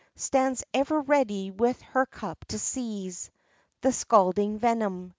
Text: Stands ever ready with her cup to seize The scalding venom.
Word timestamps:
Stands 0.15 0.63
ever 0.73 0.99
ready 0.99 1.51
with 1.51 1.79
her 1.83 2.07
cup 2.07 2.43
to 2.47 2.57
seize 2.57 3.29
The 3.81 3.91
scalding 3.91 4.57
venom. 4.57 5.09